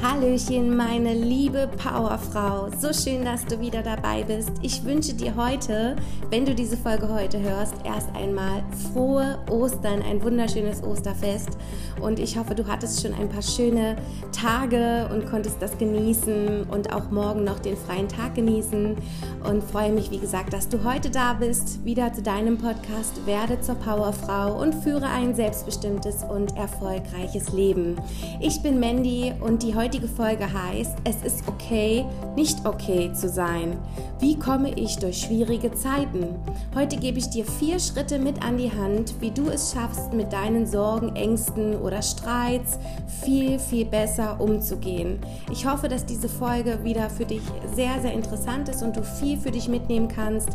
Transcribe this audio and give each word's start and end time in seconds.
Hallöchen, 0.00 0.76
meine 0.76 1.12
liebe 1.12 1.68
Powerfrau. 1.76 2.68
So 2.78 2.92
schön, 2.92 3.24
dass 3.24 3.44
du 3.44 3.58
wieder 3.58 3.82
dabei 3.82 4.22
bist. 4.22 4.52
Ich 4.62 4.84
wünsche 4.84 5.12
dir 5.12 5.34
heute, 5.34 5.96
wenn 6.30 6.44
du 6.44 6.54
diese 6.54 6.76
Folge 6.76 7.08
heute 7.08 7.40
hörst, 7.40 7.74
erst 7.84 8.08
einmal 8.14 8.62
frohe 8.92 9.40
Ostern, 9.50 10.00
ein 10.02 10.22
wunderschönes 10.22 10.84
Osterfest. 10.84 11.58
Und 12.00 12.20
ich 12.20 12.38
hoffe, 12.38 12.54
du 12.54 12.64
hattest 12.68 13.02
schon 13.02 13.12
ein 13.12 13.28
paar 13.28 13.42
schöne 13.42 13.96
Tage 14.30 15.08
und 15.12 15.26
konntest 15.26 15.60
das 15.60 15.76
genießen 15.78 16.68
und 16.70 16.92
auch 16.94 17.10
morgen 17.10 17.42
noch 17.42 17.58
den 17.58 17.76
freien 17.76 18.08
Tag 18.08 18.36
genießen. 18.36 18.94
Und 19.50 19.64
freue 19.64 19.90
mich, 19.90 20.12
wie 20.12 20.18
gesagt, 20.18 20.52
dass 20.52 20.68
du 20.68 20.84
heute 20.84 21.10
da 21.10 21.32
bist, 21.32 21.84
wieder 21.84 22.12
zu 22.12 22.22
deinem 22.22 22.56
Podcast 22.56 23.26
Werde 23.26 23.60
zur 23.60 23.74
Powerfrau 23.74 24.60
und 24.60 24.76
führe 24.76 25.06
ein 25.06 25.34
selbstbestimmtes 25.34 26.22
und 26.22 26.56
erfolgreiches 26.56 27.52
Leben. 27.52 27.96
Ich 28.40 28.62
bin 28.62 28.78
Mandy 28.78 29.32
und 29.40 29.64
die 29.64 29.74
heutige 29.74 29.87
Folge 30.18 30.52
heißt, 30.52 30.96
es 31.04 31.22
ist 31.22 31.48
okay, 31.48 32.04
nicht 32.36 32.66
okay 32.66 33.12
zu 33.12 33.28
sein. 33.28 33.78
Wie 34.18 34.36
komme 34.36 34.72
ich 34.74 34.96
durch 34.96 35.20
schwierige 35.22 35.72
Zeiten? 35.72 36.34
Heute 36.74 36.96
gebe 36.96 37.18
ich 37.18 37.30
dir 37.30 37.44
vier 37.44 37.78
Schritte 37.78 38.18
mit 38.18 38.44
an 38.44 38.58
die 38.58 38.70
Hand, 38.70 39.14
wie 39.20 39.30
du 39.30 39.48
es 39.48 39.72
schaffst, 39.72 40.12
mit 40.12 40.32
deinen 40.32 40.66
Sorgen, 40.66 41.14
Ängsten 41.14 41.76
oder 41.76 42.02
Streits 42.02 42.78
viel, 43.24 43.60
viel 43.60 43.84
besser 43.84 44.40
umzugehen. 44.40 45.20
Ich 45.52 45.64
hoffe, 45.66 45.88
dass 45.88 46.04
diese 46.04 46.28
Folge 46.28 46.82
wieder 46.82 47.08
für 47.08 47.24
dich 47.24 47.42
sehr, 47.76 48.00
sehr 48.02 48.12
interessant 48.12 48.68
ist 48.68 48.82
und 48.82 48.96
du 48.96 49.04
viel 49.04 49.38
für 49.38 49.52
dich 49.52 49.68
mitnehmen 49.68 50.08
kannst. 50.08 50.50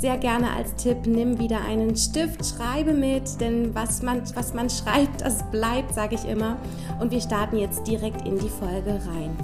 Sehr 0.00 0.16
gerne 0.16 0.50
als 0.56 0.76
Tipp, 0.76 1.04
nimm 1.04 1.38
wieder 1.38 1.60
einen 1.60 1.94
Stift, 1.94 2.40
schreibe 2.46 2.94
mit, 2.94 3.38
denn 3.38 3.74
was 3.74 4.00
man, 4.00 4.22
was 4.34 4.54
man 4.54 4.70
schreibt, 4.70 5.20
das 5.20 5.44
bleibt, 5.50 5.92
sage 5.92 6.14
ich 6.14 6.24
immer. 6.24 6.56
Und 7.00 7.10
wir 7.10 7.20
starten 7.20 7.58
jetzt 7.58 7.86
direkt 7.86 8.26
in 8.26 8.38
die 8.38 8.48
Folge 8.48 8.92
rein. 8.92 9.36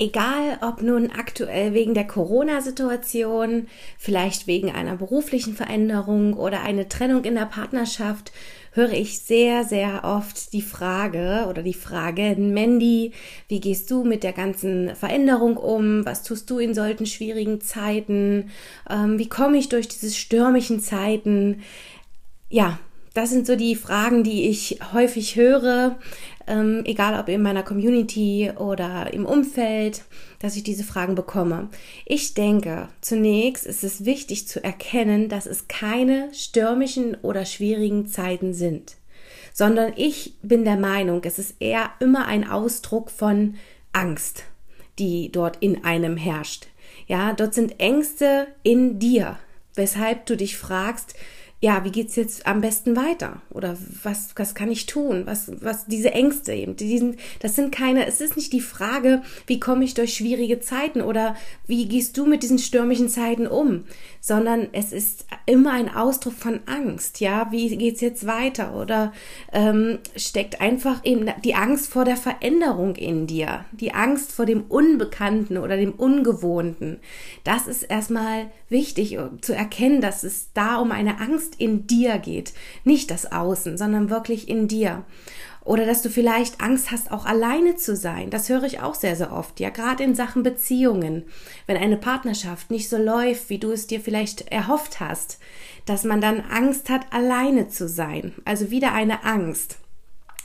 Egal, 0.00 0.58
ob 0.62 0.82
nun 0.82 1.10
aktuell 1.10 1.74
wegen 1.74 1.94
der 1.94 2.06
Corona-Situation, 2.06 3.68
vielleicht 3.98 4.48
wegen 4.48 4.72
einer 4.72 4.96
beruflichen 4.96 5.54
Veränderung 5.54 6.34
oder 6.34 6.62
eine 6.62 6.88
Trennung 6.88 7.24
in 7.24 7.36
der 7.36 7.46
Partnerschaft, 7.46 8.32
höre 8.78 8.92
ich 8.92 9.18
sehr, 9.18 9.64
sehr 9.64 10.04
oft 10.04 10.52
die 10.52 10.62
Frage 10.62 11.46
oder 11.48 11.64
die 11.64 11.74
Frage, 11.74 12.36
Mandy, 12.38 13.12
wie 13.48 13.60
gehst 13.60 13.90
du 13.90 14.04
mit 14.04 14.22
der 14.22 14.32
ganzen 14.32 14.94
Veränderung 14.94 15.56
um? 15.56 16.06
Was 16.06 16.22
tust 16.22 16.48
du 16.48 16.60
in 16.60 16.74
solchen 16.74 17.04
schwierigen 17.04 17.60
Zeiten? 17.60 18.50
Ähm, 18.88 19.18
wie 19.18 19.28
komme 19.28 19.58
ich 19.58 19.68
durch 19.68 19.88
diese 19.88 20.10
stürmischen 20.12 20.78
Zeiten? 20.78 21.62
Ja, 22.50 22.78
das 23.18 23.30
sind 23.30 23.48
so 23.48 23.56
die 23.56 23.74
Fragen, 23.74 24.22
die 24.22 24.48
ich 24.48 24.78
häufig 24.92 25.34
höre, 25.34 25.98
ähm, 26.46 26.82
egal 26.84 27.18
ob 27.18 27.28
in 27.28 27.42
meiner 27.42 27.64
Community 27.64 28.52
oder 28.56 29.12
im 29.12 29.26
Umfeld, 29.26 30.04
dass 30.38 30.54
ich 30.54 30.62
diese 30.62 30.84
Fragen 30.84 31.16
bekomme. 31.16 31.68
Ich 32.06 32.34
denke, 32.34 32.88
zunächst 33.00 33.66
ist 33.66 33.82
es 33.82 34.04
wichtig 34.04 34.46
zu 34.46 34.62
erkennen, 34.62 35.28
dass 35.28 35.46
es 35.46 35.66
keine 35.66 36.32
stürmischen 36.32 37.16
oder 37.16 37.44
schwierigen 37.44 38.06
Zeiten 38.06 38.54
sind, 38.54 38.94
sondern 39.52 39.94
ich 39.96 40.34
bin 40.42 40.64
der 40.64 40.76
Meinung, 40.76 41.20
es 41.24 41.40
ist 41.40 41.56
eher 41.58 41.90
immer 41.98 42.26
ein 42.26 42.48
Ausdruck 42.48 43.10
von 43.10 43.56
Angst, 43.92 44.44
die 45.00 45.32
dort 45.32 45.56
in 45.60 45.84
einem 45.84 46.16
herrscht. 46.16 46.68
Ja, 47.08 47.32
dort 47.32 47.52
sind 47.52 47.80
Ängste 47.80 48.46
in 48.62 49.00
dir, 49.00 49.40
weshalb 49.74 50.26
du 50.26 50.36
dich 50.36 50.56
fragst, 50.56 51.16
ja, 51.60 51.84
wie 51.84 51.90
geht's 51.90 52.14
jetzt 52.14 52.46
am 52.46 52.60
besten 52.60 52.94
weiter? 52.94 53.42
Oder 53.50 53.76
was, 54.04 54.30
was 54.36 54.54
kann 54.54 54.70
ich 54.70 54.86
tun? 54.86 55.22
Was, 55.26 55.50
was, 55.60 55.86
diese 55.86 56.12
Ängste 56.12 56.52
eben, 56.52 56.76
diesen, 56.76 57.16
das 57.40 57.56
sind 57.56 57.72
keine, 57.72 58.06
es 58.06 58.20
ist 58.20 58.36
nicht 58.36 58.52
die 58.52 58.60
Frage, 58.60 59.22
wie 59.48 59.58
komme 59.58 59.84
ich 59.84 59.94
durch 59.94 60.14
schwierige 60.14 60.60
Zeiten 60.60 61.00
oder 61.00 61.34
wie 61.66 61.88
gehst 61.88 62.16
du 62.16 62.26
mit 62.26 62.44
diesen 62.44 62.60
stürmischen 62.60 63.08
Zeiten 63.08 63.48
um? 63.48 63.84
Sondern 64.20 64.68
es 64.70 64.92
ist 64.92 65.26
immer 65.46 65.72
ein 65.72 65.92
Ausdruck 65.92 66.34
von 66.34 66.60
Angst, 66.66 67.18
ja, 67.18 67.50
wie 67.50 67.76
geht's 67.76 68.02
jetzt 68.02 68.24
weiter? 68.26 68.76
Oder 68.76 69.12
ähm, 69.52 69.98
steckt 70.14 70.60
einfach 70.60 71.04
eben 71.04 71.28
die 71.42 71.56
Angst 71.56 71.92
vor 71.92 72.04
der 72.04 72.16
Veränderung 72.16 72.94
in 72.94 73.26
dir, 73.26 73.64
die 73.72 73.94
Angst 73.94 74.30
vor 74.30 74.46
dem 74.46 74.62
Unbekannten 74.68 75.58
oder 75.58 75.76
dem 75.76 75.92
Ungewohnten. 75.92 77.00
Das 77.42 77.66
ist 77.66 77.82
erstmal 77.82 78.50
wichtig 78.68 79.18
zu 79.40 79.54
erkennen, 79.54 80.00
dass 80.00 80.22
es 80.22 80.50
da 80.52 80.76
um 80.76 80.92
eine 80.92 81.20
Angst 81.20 81.47
Angst 81.48 81.60
in 81.60 81.86
dir 81.86 82.18
geht. 82.18 82.52
Nicht 82.84 83.10
das 83.10 83.32
Außen, 83.32 83.78
sondern 83.78 84.10
wirklich 84.10 84.48
in 84.48 84.68
dir. 84.68 85.04
Oder 85.64 85.84
dass 85.84 86.02
du 86.02 86.08
vielleicht 86.08 86.60
Angst 86.60 86.90
hast, 86.90 87.10
auch 87.10 87.26
alleine 87.26 87.76
zu 87.76 87.94
sein. 87.94 88.30
Das 88.30 88.48
höre 88.48 88.64
ich 88.64 88.80
auch 88.80 88.94
sehr, 88.94 89.16
sehr 89.16 89.32
oft. 89.32 89.60
Ja, 89.60 89.70
gerade 89.70 90.02
in 90.02 90.14
Sachen 90.14 90.42
Beziehungen. 90.42 91.24
Wenn 91.66 91.76
eine 91.76 91.98
Partnerschaft 91.98 92.70
nicht 92.70 92.88
so 92.88 92.96
läuft, 92.96 93.50
wie 93.50 93.58
du 93.58 93.70
es 93.70 93.86
dir 93.86 94.00
vielleicht 94.00 94.50
erhofft 94.50 95.00
hast, 95.00 95.38
dass 95.84 96.04
man 96.04 96.20
dann 96.20 96.40
Angst 96.40 96.88
hat, 96.88 97.12
alleine 97.12 97.68
zu 97.68 97.88
sein. 97.88 98.34
Also 98.44 98.70
wieder 98.70 98.92
eine 98.92 99.24
Angst. 99.24 99.76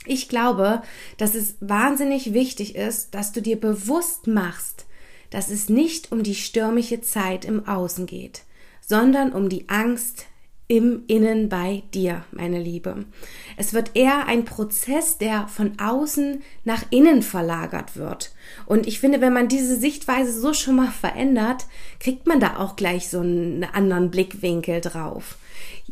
Ich 0.06 0.28
glaube, 0.28 0.82
dass 1.16 1.34
es 1.34 1.54
wahnsinnig 1.60 2.34
wichtig 2.34 2.76
ist, 2.76 3.14
dass 3.14 3.32
du 3.32 3.40
dir 3.40 3.58
bewusst 3.58 4.26
machst, 4.26 4.84
dass 5.30 5.48
es 5.48 5.70
nicht 5.70 6.12
um 6.12 6.22
die 6.22 6.34
stürmische 6.34 7.00
Zeit 7.00 7.46
im 7.46 7.66
Außen 7.66 8.04
geht, 8.04 8.42
sondern 8.82 9.32
um 9.32 9.48
die 9.48 9.70
Angst 9.70 10.26
im 10.76 11.04
Innen 11.06 11.48
bei 11.48 11.84
dir, 11.94 12.24
meine 12.32 12.60
Liebe. 12.60 13.04
Es 13.56 13.74
wird 13.74 13.92
eher 13.94 14.26
ein 14.26 14.44
Prozess, 14.44 15.18
der 15.18 15.46
von 15.46 15.78
außen 15.78 16.42
nach 16.64 16.84
innen 16.90 17.22
verlagert 17.22 17.96
wird. 17.96 18.32
Und 18.66 18.86
ich 18.86 18.98
finde, 18.98 19.20
wenn 19.20 19.32
man 19.32 19.48
diese 19.48 19.76
Sichtweise 19.76 20.32
so 20.32 20.52
schon 20.52 20.76
mal 20.76 20.90
verändert, 20.90 21.66
kriegt 22.00 22.26
man 22.26 22.40
da 22.40 22.56
auch 22.58 22.74
gleich 22.76 23.08
so 23.08 23.20
einen 23.20 23.64
anderen 23.64 24.10
Blickwinkel 24.10 24.80
drauf. 24.80 25.38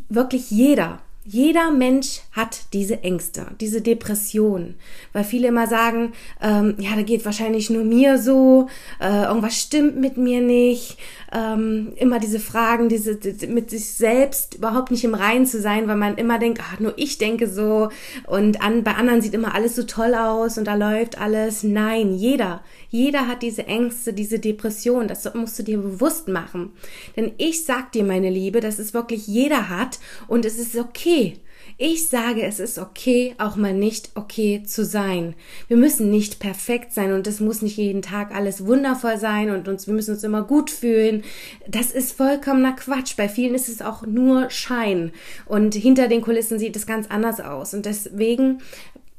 Wirklich 0.09 0.51
jeder 0.51 0.99
jeder 1.25 1.71
Mensch 1.71 2.19
hat 2.33 2.73
diese 2.73 3.01
Ängste, 3.01 3.47
diese 3.61 3.81
Depression, 3.81 4.75
weil 5.13 5.23
viele 5.23 5.47
immer 5.47 5.67
sagen, 5.67 6.11
ähm, 6.41 6.75
ja, 6.79 6.95
da 6.95 7.01
geht 7.01 7.23
wahrscheinlich 7.23 7.69
nur 7.69 7.85
mir 7.85 8.17
so, 8.17 8.67
äh, 8.99 9.23
irgendwas 9.23 9.57
stimmt 9.57 9.95
mit 9.95 10.17
mir 10.17 10.41
nicht, 10.41 10.97
ähm, 11.31 11.93
immer 11.95 12.19
diese 12.19 12.41
Fragen, 12.41 12.89
diese, 12.89 13.17
mit 13.47 13.69
sich 13.69 13.93
selbst 13.93 14.55
überhaupt 14.55 14.91
nicht 14.91 15.05
im 15.05 15.13
Reinen 15.13 15.45
zu 15.45 15.61
sein, 15.61 15.87
weil 15.87 15.95
man 15.95 16.17
immer 16.17 16.39
denkt, 16.39 16.61
ach, 16.61 16.79
nur 16.79 16.93
ich 16.97 17.17
denke 17.19 17.47
so 17.47 17.87
und 18.27 18.61
an, 18.61 18.83
bei 18.83 18.95
anderen 18.95 19.21
sieht 19.21 19.33
immer 19.33 19.55
alles 19.55 19.77
so 19.77 19.83
toll 19.83 20.15
aus 20.15 20.57
und 20.57 20.65
da 20.65 20.75
läuft 20.75 21.19
alles. 21.19 21.63
Nein, 21.63 22.13
jeder, 22.15 22.61
jeder 22.89 23.27
hat 23.27 23.43
diese 23.43 23.65
Ängste, 23.65 24.11
diese 24.11 24.39
Depression. 24.39 25.07
Das 25.07 25.33
musst 25.33 25.57
du 25.57 25.63
dir 25.63 25.77
bewusst 25.77 26.27
machen, 26.27 26.73
denn 27.15 27.31
ich 27.37 27.63
sag 27.63 27.93
dir, 27.93 28.03
meine 28.03 28.29
Liebe, 28.29 28.59
dass 28.59 28.77
es 28.77 28.93
wirklich 28.93 29.25
jeder 29.25 29.69
hat 29.69 29.99
und 30.27 30.43
es 30.43 30.59
ist 30.59 30.75
okay 30.75 31.12
okay. 31.13 31.39
Ich 31.79 32.07
sage, 32.07 32.43
es 32.43 32.59
ist 32.59 32.77
okay, 32.77 33.33
auch 33.39 33.55
mal 33.55 33.73
nicht 33.73 34.11
okay 34.13 34.61
zu 34.63 34.85
sein. 34.85 35.33
Wir 35.67 35.75
müssen 35.75 36.11
nicht 36.11 36.39
perfekt 36.39 36.93
sein 36.93 37.13
und 37.13 37.25
es 37.25 37.39
muss 37.39 37.63
nicht 37.63 37.77
jeden 37.77 38.03
Tag 38.03 38.33
alles 38.33 38.67
wundervoll 38.67 39.17
sein 39.17 39.49
und 39.49 39.67
uns, 39.67 39.87
wir 39.87 39.95
müssen 39.95 40.13
uns 40.13 40.23
immer 40.23 40.43
gut 40.43 40.69
fühlen. 40.69 41.23
Das 41.67 41.91
ist 41.91 42.15
vollkommener 42.15 42.73
Quatsch. 42.73 43.17
Bei 43.17 43.27
vielen 43.27 43.55
ist 43.55 43.69
es 43.69 43.81
auch 43.81 44.05
nur 44.05 44.51
Schein 44.51 45.13
und 45.47 45.73
hinter 45.73 46.07
den 46.07 46.21
Kulissen 46.21 46.59
sieht 46.59 46.75
es 46.75 46.85
ganz 46.85 47.07
anders 47.09 47.39
aus 47.41 47.73
und 47.73 47.87
deswegen 47.87 48.59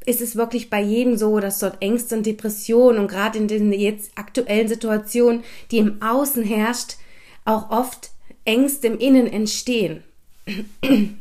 ist 0.06 0.20
es 0.20 0.36
wirklich 0.36 0.70
bei 0.70 0.80
jedem 0.80 1.16
so, 1.16 1.40
dass 1.40 1.58
dort 1.58 1.82
Ängste 1.82 2.16
und 2.16 2.24
Depressionen 2.24 3.00
und 3.00 3.08
gerade 3.08 3.36
in 3.36 3.48
den 3.48 3.72
jetzt 3.72 4.12
aktuellen 4.14 4.68
Situationen, 4.68 5.42
die 5.72 5.78
im 5.78 6.00
Außen 6.02 6.44
herrscht, 6.44 6.98
auch 7.44 7.70
oft 7.70 8.10
Ängste 8.44 8.86
im 8.86 8.98
Innen 8.98 9.26
entstehen. 9.26 10.04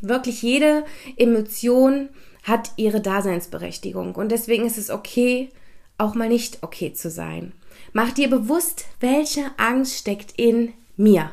Wirklich 0.02 0.42
jede 0.42 0.86
Emotion 1.18 2.10
hat 2.44 2.72
ihre 2.76 3.02
Daseinsberechtigung 3.02 4.16
und 4.16 4.32
deswegen 4.32 4.66
ist 4.66 4.78
es 4.78 4.90
okay, 4.90 5.50
auch 5.98 6.16
mal 6.16 6.30
nicht 6.30 6.60
okay 6.62 6.94
zu 6.94 7.10
sein. 7.10 7.54
Mach 7.94 8.12
dir 8.12 8.30
bewusst, 8.30 8.86
welche 9.00 9.52
Angst 9.58 9.98
steckt 9.98 10.34
in 10.38 10.74
mir. 10.98 11.32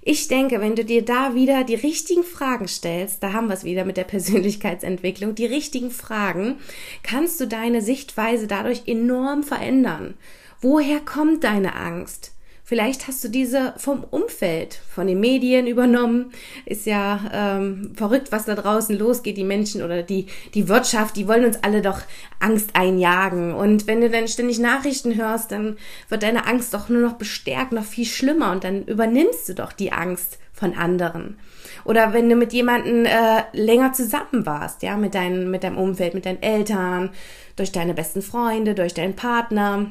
Ich 0.00 0.28
denke, 0.28 0.60
wenn 0.60 0.74
du 0.74 0.84
dir 0.84 1.04
da 1.04 1.34
wieder 1.34 1.64
die 1.64 1.74
richtigen 1.74 2.22
Fragen 2.22 2.66
stellst, 2.66 3.22
da 3.22 3.34
haben 3.34 3.48
wir 3.48 3.54
es 3.54 3.64
wieder 3.64 3.84
mit 3.84 3.98
der 3.98 4.04
Persönlichkeitsentwicklung, 4.04 5.34
die 5.34 5.44
richtigen 5.44 5.90
Fragen, 5.90 6.56
kannst 7.02 7.40
du 7.40 7.46
deine 7.46 7.82
Sichtweise 7.82 8.46
dadurch 8.46 8.82
enorm 8.86 9.42
verändern. 9.42 10.14
Woher 10.62 11.00
kommt 11.00 11.44
deine 11.44 11.74
Angst? 11.74 12.32
Vielleicht 12.68 13.08
hast 13.08 13.24
du 13.24 13.28
diese 13.28 13.72
vom 13.78 14.04
Umfeld, 14.04 14.74
von 14.74 15.06
den 15.06 15.20
Medien 15.20 15.66
übernommen. 15.66 16.32
Ist 16.66 16.84
ja 16.84 17.18
ähm, 17.32 17.92
verrückt, 17.94 18.30
was 18.30 18.44
da 18.44 18.54
draußen 18.54 18.94
losgeht. 18.98 19.38
Die 19.38 19.44
Menschen 19.44 19.82
oder 19.82 20.02
die, 20.02 20.26
die 20.52 20.68
Wirtschaft, 20.68 21.16
die 21.16 21.26
wollen 21.26 21.46
uns 21.46 21.64
alle 21.64 21.80
doch 21.80 22.02
Angst 22.40 22.76
einjagen. 22.76 23.54
Und 23.54 23.86
wenn 23.86 24.02
du 24.02 24.10
dann 24.10 24.28
ständig 24.28 24.58
Nachrichten 24.58 25.16
hörst, 25.16 25.50
dann 25.50 25.78
wird 26.10 26.22
deine 26.22 26.46
Angst 26.46 26.74
doch 26.74 26.90
nur 26.90 27.00
noch 27.00 27.14
bestärkt, 27.14 27.72
noch 27.72 27.86
viel 27.86 28.04
schlimmer. 28.04 28.52
Und 28.52 28.64
dann 28.64 28.84
übernimmst 28.84 29.48
du 29.48 29.54
doch 29.54 29.72
die 29.72 29.92
Angst 29.92 30.36
von 30.52 30.74
anderen. 30.74 31.38
Oder 31.86 32.12
wenn 32.12 32.28
du 32.28 32.36
mit 32.36 32.52
jemandem 32.52 33.06
äh, 33.06 33.44
länger 33.54 33.94
zusammen 33.94 34.44
warst, 34.44 34.82
ja, 34.82 34.98
mit, 34.98 35.14
dein, 35.14 35.50
mit 35.50 35.64
deinem 35.64 35.78
Umfeld, 35.78 36.12
mit 36.12 36.26
deinen 36.26 36.42
Eltern, 36.42 37.12
durch 37.56 37.72
deine 37.72 37.94
besten 37.94 38.20
Freunde, 38.20 38.74
durch 38.74 38.92
deinen 38.92 39.16
Partner, 39.16 39.86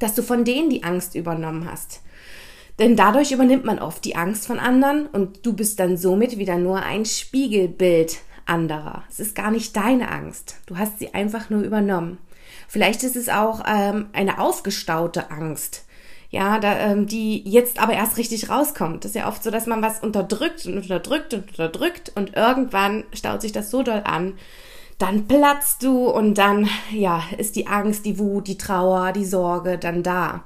dass 0.00 0.14
du 0.14 0.22
von 0.22 0.46
denen 0.46 0.70
die 0.70 0.82
Angst 0.82 1.14
übernommen 1.14 1.70
hast. 1.70 2.00
Denn 2.78 2.94
dadurch 2.94 3.32
übernimmt 3.32 3.64
man 3.64 3.78
oft 3.78 4.04
die 4.04 4.16
Angst 4.16 4.46
von 4.46 4.58
anderen 4.58 5.06
und 5.06 5.46
du 5.46 5.54
bist 5.54 5.80
dann 5.80 5.96
somit 5.96 6.36
wieder 6.38 6.58
nur 6.58 6.82
ein 6.82 7.06
Spiegelbild 7.06 8.18
anderer. 8.44 9.02
Es 9.08 9.18
ist 9.18 9.34
gar 9.34 9.50
nicht 9.50 9.76
deine 9.76 10.10
Angst. 10.10 10.56
Du 10.66 10.76
hast 10.76 10.98
sie 10.98 11.14
einfach 11.14 11.50
nur 11.50 11.62
übernommen. 11.62 12.18
Vielleicht 12.68 13.02
ist 13.02 13.16
es 13.16 13.28
auch 13.28 13.62
ähm, 13.66 14.06
eine 14.12 14.40
aufgestaute 14.40 15.30
Angst. 15.30 15.84
Ja, 16.30 16.58
da, 16.58 16.76
ähm, 16.78 17.06
die 17.06 17.48
jetzt 17.48 17.80
aber 17.80 17.92
erst 17.92 18.18
richtig 18.18 18.50
rauskommt. 18.50 19.04
Das 19.04 19.12
ist 19.12 19.16
ja 19.16 19.28
oft 19.28 19.42
so, 19.42 19.50
dass 19.50 19.66
man 19.66 19.80
was 19.80 20.00
unterdrückt 20.00 20.66
und 20.66 20.76
unterdrückt 20.76 21.32
und 21.32 21.48
unterdrückt 21.48 22.12
und 22.14 22.34
irgendwann 22.34 23.04
staut 23.12 23.42
sich 23.42 23.52
das 23.52 23.70
so 23.70 23.82
doll 23.82 24.02
an, 24.04 24.34
dann 24.98 25.28
platzt 25.28 25.82
du 25.82 26.08
und 26.08 26.34
dann, 26.34 26.68
ja, 26.90 27.22
ist 27.36 27.54
die 27.56 27.66
Angst, 27.66 28.04
die 28.06 28.18
Wut, 28.18 28.48
die 28.48 28.58
Trauer, 28.58 29.12
die 29.12 29.24
Sorge 29.24 29.78
dann 29.78 30.02
da. 30.02 30.44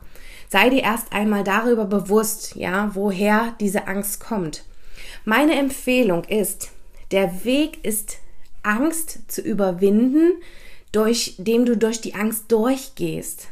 Sei 0.50 0.68
dir 0.68 0.82
erst 0.82 1.12
einmal 1.12 1.44
darüber 1.44 1.84
bewusst, 1.84 2.56
ja, 2.56 2.90
woher 2.94 3.54
diese 3.60 3.86
Angst 3.86 4.18
kommt. 4.20 4.64
Meine 5.24 5.54
Empfehlung 5.54 6.24
ist, 6.24 6.70
der 7.12 7.44
Weg 7.44 7.84
ist 7.84 8.18
Angst 8.64 9.30
zu 9.30 9.42
überwinden, 9.42 10.32
durch 10.90 11.36
dem 11.38 11.64
du 11.66 11.76
durch 11.76 12.00
die 12.00 12.14
Angst 12.14 12.50
durchgehst. 12.50 13.46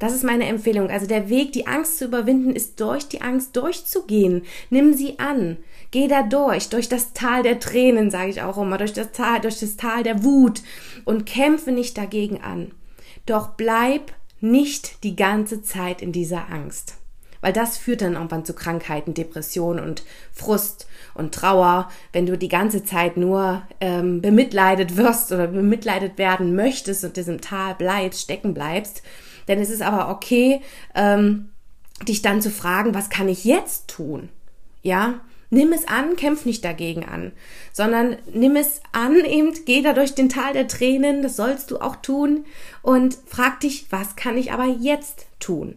Das 0.00 0.12
ist 0.12 0.24
meine 0.24 0.46
Empfehlung. 0.46 0.90
Also 0.90 1.06
der 1.06 1.28
Weg, 1.28 1.52
die 1.52 1.68
Angst 1.68 1.98
zu 1.98 2.06
überwinden, 2.06 2.56
ist 2.56 2.80
durch 2.80 3.06
die 3.06 3.20
Angst 3.20 3.54
durchzugehen. 3.54 4.42
Nimm 4.70 4.94
sie 4.94 5.20
an. 5.20 5.58
Geh 5.92 6.08
da 6.08 6.22
durch, 6.24 6.68
durch 6.68 6.88
das 6.88 7.12
Tal 7.12 7.44
der 7.44 7.60
Tränen, 7.60 8.10
sage 8.10 8.30
ich 8.30 8.42
auch 8.42 8.58
immer, 8.58 8.78
durch 8.78 8.92
das 8.92 9.12
Tal, 9.12 9.40
durch 9.40 9.60
das 9.60 9.76
Tal 9.76 10.02
der 10.02 10.24
Wut 10.24 10.62
und 11.04 11.26
kämpfe 11.26 11.70
nicht 11.70 11.96
dagegen 11.96 12.40
an. 12.40 12.72
Doch 13.26 13.50
bleib 13.50 14.12
nicht 14.40 15.02
die 15.04 15.16
ganze 15.16 15.62
Zeit 15.62 16.02
in 16.02 16.12
dieser 16.12 16.50
Angst. 16.50 16.94
Weil 17.40 17.52
das 17.52 17.78
führt 17.78 18.02
dann 18.02 18.14
irgendwann 18.14 18.44
zu 18.44 18.52
Krankheiten, 18.52 19.14
Depressionen 19.14 19.82
und 19.82 20.02
Frust 20.32 20.86
und 21.14 21.34
Trauer, 21.34 21.90
wenn 22.12 22.26
du 22.26 22.36
die 22.36 22.48
ganze 22.48 22.84
Zeit 22.84 23.16
nur 23.16 23.62
ähm, 23.80 24.20
bemitleidet 24.20 24.96
wirst 24.96 25.32
oder 25.32 25.46
bemitleidet 25.46 26.18
werden 26.18 26.54
möchtest 26.54 27.04
und 27.04 27.16
diesem 27.16 27.40
Tal 27.40 27.74
bleibst, 27.74 28.22
stecken 28.22 28.52
bleibst. 28.52 29.02
Denn 29.48 29.58
es 29.58 29.70
ist 29.70 29.82
aber 29.82 30.10
okay, 30.10 30.60
ähm, 30.94 31.48
dich 32.06 32.20
dann 32.20 32.42
zu 32.42 32.50
fragen, 32.50 32.94
was 32.94 33.08
kann 33.08 33.28
ich 33.28 33.44
jetzt 33.44 33.88
tun? 33.88 34.28
Ja, 34.82 35.20
nimm 35.50 35.72
es 35.72 35.86
an, 35.86 36.16
kämpf 36.16 36.46
nicht 36.46 36.64
dagegen 36.64 37.04
an, 37.04 37.32
sondern 37.72 38.16
nimm 38.32 38.56
es 38.56 38.80
an, 38.92 39.16
eben 39.24 39.52
geh 39.66 39.82
da 39.82 39.92
durch 39.92 40.14
den 40.14 40.28
Tal 40.28 40.52
der 40.52 40.68
Tränen, 40.68 41.22
das 41.22 41.36
sollst 41.36 41.70
du 41.70 41.78
auch 41.78 41.96
tun 41.96 42.46
und 42.82 43.18
frag 43.26 43.60
dich, 43.60 43.86
was 43.90 44.16
kann 44.16 44.38
ich 44.38 44.52
aber 44.52 44.66
jetzt 44.66 45.26
tun? 45.40 45.76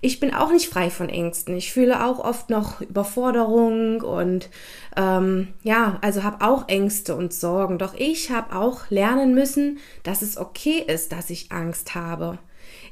Ich 0.00 0.20
bin 0.20 0.34
auch 0.34 0.50
nicht 0.50 0.68
frei 0.68 0.90
von 0.90 1.08
Ängsten. 1.08 1.56
Ich 1.56 1.72
fühle 1.72 2.04
auch 2.04 2.18
oft 2.18 2.50
noch 2.50 2.80
Überforderung 2.80 4.00
und 4.00 4.48
ähm, 4.96 5.48
ja, 5.62 5.98
also 6.00 6.24
habe 6.24 6.44
auch 6.44 6.68
Ängste 6.68 7.14
und 7.14 7.32
Sorgen. 7.32 7.78
Doch 7.78 7.94
ich 7.94 8.30
habe 8.30 8.56
auch 8.56 8.90
lernen 8.90 9.34
müssen, 9.34 9.78
dass 10.02 10.22
es 10.22 10.36
okay 10.38 10.82
ist, 10.86 11.12
dass 11.12 11.30
ich 11.30 11.52
Angst 11.52 11.94
habe. 11.94 12.38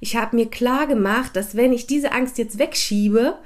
Ich 0.01 0.17
habe 0.17 0.37
mir 0.37 0.47
klar 0.51 0.87
gemacht, 0.87 1.35
dass 1.35 1.57
wenn 1.57 1.73
ich 1.73 1.87
diese 1.87 2.13
Angst 2.13 2.39
jetzt 2.39 2.59
wegschiebe, 2.59 3.39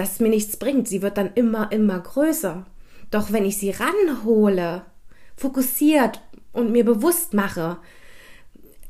dass 0.00 0.12
es 0.12 0.20
mir 0.20 0.30
nichts 0.30 0.56
bringt. 0.56 0.88
Sie 0.88 1.02
wird 1.02 1.18
dann 1.18 1.30
immer, 1.34 1.70
immer 1.70 2.00
größer. 2.00 2.64
Doch 3.10 3.32
wenn 3.32 3.44
ich 3.44 3.58
sie 3.58 3.70
ranhole, 3.70 4.82
fokussiert 5.36 6.22
und 6.52 6.72
mir 6.72 6.84
bewusst 6.84 7.34
mache, 7.34 7.76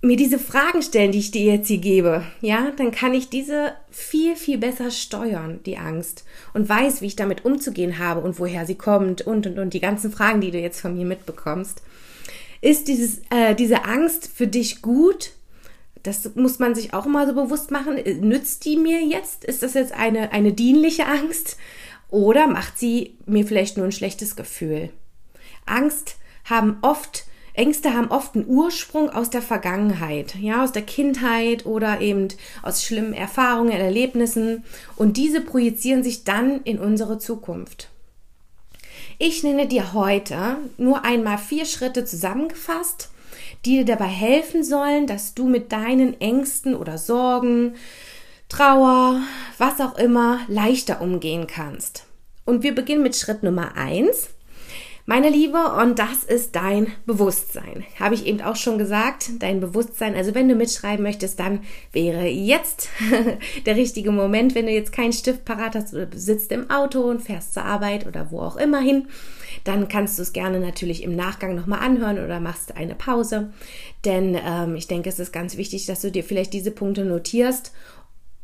mir 0.03 0.17
diese 0.17 0.39
Fragen 0.39 0.83
stellen, 0.83 1.13
die 1.13 1.19
ich 1.19 1.31
dir 1.31 1.53
jetzt 1.53 1.69
hier 1.69 1.79
gebe, 1.79 2.23
ja, 2.41 2.71
dann 2.77 2.91
kann 2.91 3.13
ich 3.13 3.29
diese 3.29 3.73
viel, 3.91 4.37
viel 4.37 4.57
besser 4.57 4.91
steuern, 4.91 5.61
die 5.67 5.77
Angst, 5.77 6.25
und 6.55 6.69
weiß, 6.69 7.03
wie 7.03 7.07
ich 7.07 7.17
damit 7.17 7.45
umzugehen 7.45 7.99
habe 7.99 8.21
und 8.21 8.39
woher 8.39 8.65
sie 8.65 8.77
kommt 8.77 9.23
und, 9.23 9.47
und, 9.47 9.59
und 9.59 9.75
die 9.75 9.81
ganzen 9.81 10.11
Fragen, 10.11 10.41
die 10.41 10.53
du 10.53 10.59
jetzt 10.59 10.81
von 10.81 10.95
mir 10.97 11.05
mitbekommst. 11.05 11.83
Ist 12.63 12.89
dieses, 12.89 13.19
äh, 13.31 13.55
diese 13.55 13.85
Angst 13.85 14.31
für 14.33 14.47
dich 14.47 14.81
gut? 14.81 15.33
Das 16.03 16.35
muss 16.35 16.59
man 16.59 16.75
sich 16.75 16.95
auch 16.95 17.07
immer 17.07 17.27
so 17.27 17.35
bewusst 17.35 17.71
machen. 17.71 17.97
Nützt 18.21 18.65
die 18.65 18.77
mir 18.77 19.03
jetzt? 19.03 19.45
Ist 19.45 19.63
das 19.63 19.75
jetzt 19.75 19.93
eine, 19.93 20.33
eine 20.33 20.53
dienliche 20.53 21.07
Angst? 21.07 21.57
Oder 22.09 22.47
macht 22.47 22.79
sie 22.79 23.17
mir 23.27 23.47
vielleicht 23.47 23.77
nur 23.77 23.87
ein 23.87 23.93
schlechtes 23.93 24.37
Gefühl? 24.37 24.91
Angst 25.67 26.17
haben 26.45 26.79
oft 26.83 27.25
Ängste 27.53 27.95
haben 27.95 28.09
oft 28.11 28.37
einen 28.37 28.47
Ursprung 28.47 29.11
aus 29.11 29.29
der 29.29 29.43
Vergangenheit, 29.43 30.37
ja, 30.37 30.63
aus 30.63 30.73
der 30.73 30.83
Kindheit 30.83 31.67
oder 31.67 32.01
eben 32.01 32.29
aus 32.63 32.85
schlimmen 32.85 33.13
Erfahrungen, 33.13 33.73
Erlebnissen 33.73 34.65
und 34.97 35.17
diese 35.17 35.41
projizieren 35.41 36.03
sich 36.03 36.25
dann 36.25 36.63
in 36.63 36.79
unsere 36.79 37.19
Zukunft. 37.19 37.89
Ich 39.19 39.43
nenne 39.43 39.67
dir 39.67 39.93
heute 39.93 40.57
nur 40.79 41.05
einmal 41.05 41.39
vier 41.39 41.67
Schritte 41.67 42.05
zusammengefasst, 42.05 43.11
die 43.65 43.77
dir 43.77 43.85
dabei 43.85 44.07
helfen 44.07 44.65
sollen, 44.65 45.07
dass 45.07 45.35
du 45.35 45.47
mit 45.47 45.73
deinen 45.73 46.21
Ängsten 46.21 46.75
oder 46.75 46.99
Sorgen, 46.99 47.75
Trauer, 48.49 49.21
was 49.59 49.81
auch 49.81 49.97
immer, 49.97 50.41
leichter 50.49 51.01
umgehen 51.01 51.47
kannst. 51.47 52.07
Und 52.45 52.63
wir 52.63 52.75
beginnen 52.75 53.03
mit 53.03 53.17
Schritt 53.17 53.43
Nummer 53.43 53.77
eins. 53.77 54.31
Meine 55.11 55.29
Liebe, 55.29 55.59
und 55.73 55.99
das 55.99 56.23
ist 56.23 56.55
dein 56.55 56.87
Bewusstsein. 57.05 57.85
Habe 57.99 58.15
ich 58.15 58.27
eben 58.27 58.41
auch 58.43 58.55
schon 58.55 58.79
gesagt, 58.79 59.31
dein 59.41 59.59
Bewusstsein. 59.59 60.15
Also 60.15 60.37
wenn 60.37 60.49
du 60.49 60.55
mitschreiben 60.55 61.03
möchtest, 61.03 61.41
dann 61.41 61.63
wäre 61.91 62.29
jetzt 62.29 62.89
der 63.67 63.75
richtige 63.75 64.13
Moment, 64.13 64.55
wenn 64.55 64.67
du 64.67 64.73
jetzt 64.73 64.93
keinen 64.93 65.13
Stift 65.13 65.45
parat 65.45 65.75
hast 65.75 65.95
oder 65.95 66.07
sitzt 66.15 66.53
im 66.53 66.71
Auto 66.71 67.01
und 67.01 67.23
fährst 67.23 67.55
zur 67.55 67.65
Arbeit 67.65 68.07
oder 68.07 68.31
wo 68.31 68.39
auch 68.39 68.55
immer 68.55 68.79
hin, 68.79 69.09
dann 69.65 69.89
kannst 69.89 70.17
du 70.17 70.23
es 70.23 70.33
gerne 70.33 70.61
natürlich 70.61 71.03
im 71.03 71.17
Nachgang 71.17 71.57
nochmal 71.57 71.81
anhören 71.81 72.25
oder 72.25 72.39
machst 72.39 72.77
eine 72.77 72.95
Pause. 72.95 73.53
Denn 74.05 74.39
ähm, 74.41 74.77
ich 74.77 74.87
denke, 74.87 75.09
es 75.09 75.19
ist 75.19 75.33
ganz 75.33 75.57
wichtig, 75.57 75.87
dass 75.87 76.03
du 76.03 76.13
dir 76.13 76.23
vielleicht 76.23 76.53
diese 76.53 76.71
Punkte 76.71 77.05
notierst 77.05 77.73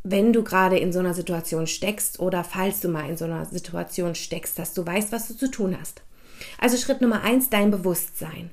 wenn 0.09 0.33
du 0.33 0.45
gerade 0.45 0.79
in 0.79 0.93
so 0.93 1.01
einer 1.01 1.15
Situation 1.15 1.67
steckst 1.67 2.21
oder 2.21 2.45
falls 2.45 2.79
du 2.79 2.89
mal 2.89 3.11
in 3.11 3.17
so 3.17 3.25
einer 3.25 3.45
Situation 3.45 4.15
steckst, 4.15 4.57
dass 4.57 4.73
du 4.73 4.87
weißt, 4.87 5.11
was 5.11 5.27
du 5.27 5.37
zu 5.37 5.51
tun 5.51 5.77
hast. 5.81 6.03
Also 6.59 6.77
Schritt 6.77 7.01
Nummer 7.01 7.23
eins, 7.23 7.51
dein 7.51 7.71
Bewusstsein. 7.71 8.51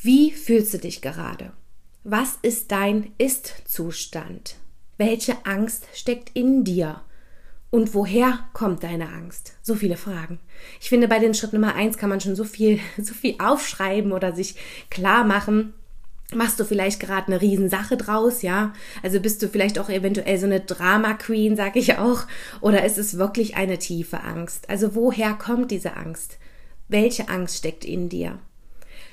Wie 0.00 0.32
fühlst 0.32 0.74
du 0.74 0.78
dich 0.78 1.00
gerade? 1.00 1.52
Was 2.04 2.38
ist 2.42 2.72
dein 2.72 3.12
Ist-Zustand? 3.18 4.56
Welche 4.98 5.46
Angst 5.46 5.86
steckt 5.94 6.30
in 6.34 6.64
dir? 6.64 7.02
Und 7.70 7.94
woher 7.94 8.40
kommt 8.52 8.82
deine 8.82 9.08
Angst? 9.08 9.54
So 9.62 9.74
viele 9.74 9.96
Fragen. 9.96 10.40
Ich 10.80 10.90
finde, 10.90 11.08
bei 11.08 11.18
den 11.18 11.32
Schritt 11.32 11.54
Nummer 11.54 11.74
eins 11.74 11.96
kann 11.96 12.10
man 12.10 12.20
schon 12.20 12.36
so 12.36 12.44
viel, 12.44 12.80
so 12.98 13.14
viel 13.14 13.36
aufschreiben 13.38 14.12
oder 14.12 14.32
sich 14.32 14.56
klar 14.90 15.24
machen. 15.24 15.72
Machst 16.34 16.60
du 16.60 16.64
vielleicht 16.64 17.00
gerade 17.00 17.28
eine 17.28 17.40
Riesensache 17.40 17.96
draus, 17.96 18.42
ja? 18.42 18.72
Also 19.02 19.20
bist 19.20 19.42
du 19.42 19.48
vielleicht 19.48 19.78
auch 19.78 19.88
eventuell 19.88 20.38
so 20.38 20.46
eine 20.46 20.60
Drama 20.60 21.14
Queen, 21.14 21.56
sag 21.56 21.76
ich 21.76 21.98
auch, 21.98 22.24
oder 22.60 22.84
ist 22.84 22.98
es 22.98 23.18
wirklich 23.18 23.56
eine 23.56 23.78
tiefe 23.78 24.20
Angst? 24.20 24.68
Also 24.68 24.94
woher 24.94 25.34
kommt 25.34 25.70
diese 25.70 25.96
Angst? 25.96 26.38
Welche 26.92 27.28
Angst 27.28 27.58
steckt 27.58 27.84
in 27.84 28.08
dir. 28.08 28.38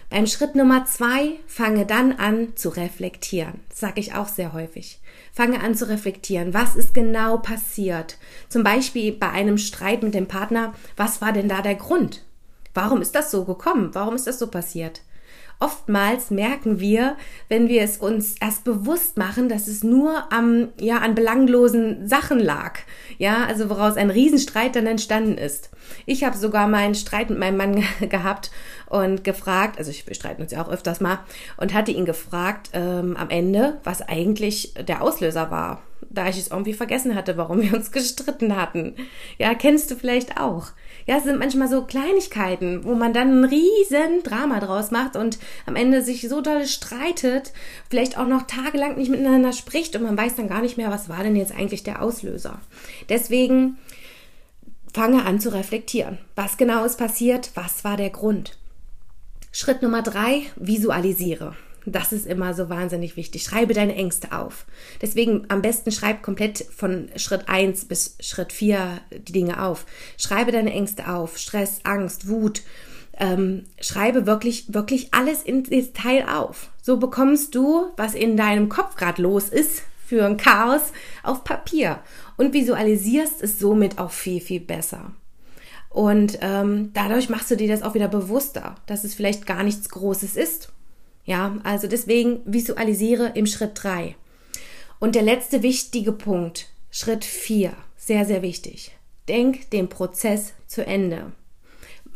Beim 0.09 0.25
Schritt 0.25 0.55
Nummer 0.55 0.85
zwei 0.85 1.39
fange 1.45 1.85
dann 1.85 2.13
an 2.13 2.55
zu 2.55 2.69
reflektieren. 2.69 3.61
Das 3.69 3.79
sage 3.79 3.99
ich 3.99 4.15
auch 4.15 4.27
sehr 4.27 4.53
häufig. 4.53 4.99
Fange 5.33 5.61
an 5.61 5.75
zu 5.75 5.87
reflektieren. 5.87 6.53
Was 6.53 6.75
ist 6.75 6.95
genau 6.95 7.37
passiert? 7.37 8.17
Zum 8.49 8.63
Beispiel 8.63 9.11
bei 9.11 9.29
einem 9.29 9.59
Streit 9.59 10.01
mit 10.01 10.15
dem 10.15 10.27
Partner. 10.27 10.73
Was 10.97 11.21
war 11.21 11.31
denn 11.31 11.47
da 11.47 11.61
der 11.61 11.75
Grund? 11.75 12.25
Warum 12.73 13.01
ist 13.01 13.13
das 13.13 13.29
so 13.29 13.45
gekommen? 13.45 13.91
Warum 13.93 14.15
ist 14.15 14.25
das 14.25 14.39
so 14.39 14.47
passiert? 14.47 15.01
Oftmals 15.61 16.31
merken 16.31 16.79
wir, 16.79 17.17
wenn 17.49 17.67
wir 17.67 17.81
es 17.81 17.97
uns 17.97 18.35
erst 18.39 18.63
bewusst 18.63 19.17
machen, 19.17 19.49
dass 19.49 19.67
es 19.67 19.83
nur 19.83 20.31
am, 20.31 20.69
ja, 20.79 20.99
an 20.99 21.15
belanglosen 21.15 22.07
Sachen 22.07 22.39
lag. 22.39 22.79
Ja, 23.17 23.43
also 23.45 23.69
woraus 23.69 23.97
ein 23.97 24.09
Riesenstreit 24.09 24.77
dann 24.77 24.87
entstanden 24.87 25.37
ist. 25.37 25.69
Ich 26.05 26.23
habe 26.23 26.37
sogar 26.37 26.69
mal 26.69 26.77
einen 26.77 26.95
Streit 26.95 27.29
mit 27.29 27.39
meinem 27.39 27.57
Mann 27.57 27.83
gehabt 28.09 28.51
und 28.87 29.25
gefragt, 29.25 29.77
also 29.77 29.91
ich, 29.91 30.07
wir 30.07 30.15
streiten 30.15 30.43
uns 30.43 30.53
ja 30.53 30.63
auch 30.63 30.69
öfters 30.69 31.01
mal, 31.01 31.19
und 31.57 31.73
hatte 31.73 31.91
ihn 31.91 32.05
gefragt 32.05 32.69
ähm, 32.71 33.17
am 33.17 33.29
Ende, 33.29 33.79
was 33.83 34.01
eigentlich 34.01 34.73
der 34.75 35.01
Auslöser 35.01 35.51
war, 35.51 35.81
da 36.09 36.29
ich 36.29 36.37
es 36.37 36.51
irgendwie 36.51 36.73
vergessen 36.73 37.15
hatte, 37.15 37.35
warum 37.35 37.61
wir 37.61 37.73
uns 37.73 37.91
gestritten 37.91 38.55
hatten. 38.55 38.95
Ja, 39.37 39.53
kennst 39.55 39.91
du 39.91 39.95
vielleicht 39.95 40.39
auch. 40.39 40.67
Ja, 41.09 41.17
es 41.17 41.23
sind 41.23 41.39
manchmal 41.39 41.67
so 41.67 41.85
Kleinigkeiten, 41.85 42.83
wo 42.83 42.93
man 42.93 43.13
dann 43.13 43.41
ein 43.41 43.43
riesen 43.43 44.21
Drama 44.21 44.59
draus 44.59 44.91
macht 44.91 45.15
und 45.15 45.39
am 45.65 45.75
Ende 45.75 46.03
sich 46.03 46.29
so 46.29 46.39
doll 46.39 46.67
streitet, 46.67 47.51
vielleicht 47.89 48.19
auch 48.19 48.27
noch 48.27 48.43
tagelang 48.43 48.95
nicht 48.95 49.09
miteinander 49.09 49.51
spricht 49.51 49.95
und 49.95 50.03
man 50.03 50.15
weiß 50.15 50.35
dann 50.35 50.47
gar 50.47 50.61
nicht 50.61 50.77
mehr, 50.77 50.91
was 50.91 51.09
war 51.09 51.23
denn 51.23 51.35
jetzt 51.35 51.51
eigentlich 51.51 51.81
der 51.81 52.03
Auslöser. 52.03 52.59
Deswegen 53.09 53.79
fange 54.93 55.25
an 55.25 55.39
zu 55.39 55.51
reflektieren. 55.51 56.19
Was 56.35 56.57
genau 56.57 56.85
ist 56.85 56.99
passiert? 56.99 57.49
Was 57.55 57.83
war 57.83 57.97
der 57.97 58.11
Grund? 58.11 58.59
Schritt 59.51 59.81
Nummer 59.81 60.03
drei, 60.03 60.43
visualisiere. 60.57 61.55
Das 61.85 62.11
ist 62.11 62.25
immer 62.25 62.53
so 62.53 62.69
wahnsinnig 62.69 63.15
wichtig. 63.15 63.43
Schreibe 63.43 63.73
deine 63.73 63.95
Ängste 63.95 64.31
auf. 64.31 64.65
Deswegen 65.01 65.45
am 65.49 65.61
besten 65.61 65.91
schreib 65.91 66.21
komplett 66.21 66.65
von 66.75 67.09
Schritt 67.15 67.47
eins 67.47 67.85
bis 67.85 68.15
Schritt 68.19 68.53
vier 68.53 68.99
die 69.11 69.31
Dinge 69.31 69.63
auf. 69.63 69.85
Schreibe 70.17 70.51
deine 70.51 70.71
Ängste 70.71 71.09
auf. 71.09 71.37
Stress, 71.37 71.81
Angst, 71.83 72.27
Wut. 72.27 72.61
Ähm, 73.17 73.65
schreibe 73.81 74.25
wirklich, 74.25 74.73
wirklich 74.73 75.13
alles 75.13 75.43
in 75.43 75.63
Detail 75.63 76.29
auf. 76.29 76.69
So 76.81 76.97
bekommst 76.97 77.55
du, 77.55 77.87
was 77.97 78.13
in 78.15 78.37
deinem 78.37 78.69
Kopf 78.69 78.95
gerade 78.95 79.21
los 79.21 79.49
ist, 79.49 79.83
für 80.05 80.25
ein 80.25 80.37
Chaos 80.37 80.91
auf 81.21 81.43
Papier 81.43 81.99
und 82.37 82.53
visualisierst 82.53 83.43
es 83.43 83.59
somit 83.59 83.99
auch 83.99 84.11
viel, 84.11 84.41
viel 84.41 84.59
besser. 84.59 85.11
Und 85.89 86.39
ähm, 86.41 86.91
dadurch 86.93 87.29
machst 87.29 87.51
du 87.51 87.57
dir 87.57 87.67
das 87.67 87.83
auch 87.83 87.93
wieder 87.93 88.07
bewusster, 88.07 88.75
dass 88.85 89.03
es 89.03 89.13
vielleicht 89.13 89.45
gar 89.45 89.63
nichts 89.63 89.89
Großes 89.89 90.35
ist. 90.35 90.71
Ja, 91.29 91.59
also 91.61 91.87
deswegen 91.87 92.39
visualisiere 92.45 93.33
im 93.35 93.45
Schritt 93.45 93.73
drei. 93.75 94.15
Und 94.97 95.13
der 95.13 95.21
letzte 95.21 95.61
wichtige 95.61 96.11
Punkt, 96.11 96.69
Schritt 96.89 97.23
vier, 97.23 97.73
sehr, 97.97 98.25
sehr 98.25 98.41
wichtig. 98.41 98.93
Denk 99.27 99.69
den 99.69 99.89
Prozess 99.89 100.53
zu 100.65 100.83
Ende. 100.83 101.31